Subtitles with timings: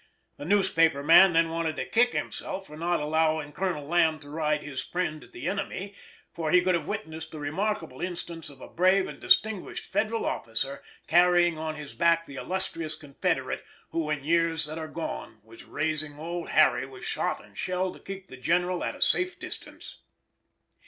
[0.37, 4.63] The newspaper man then wanted to kick himself for not allowing Colonel Lamb to ride
[4.63, 5.93] his "friend the enemy,"
[6.33, 10.81] for he could have witnessed the remarkable instance of a brave and distinguished Federal officer
[11.05, 16.17] carrying on his back the illustrious Confederate who, in years that are gone, was raising
[16.17, 19.99] old Harry with shot and shell to keep the General at a safe distance.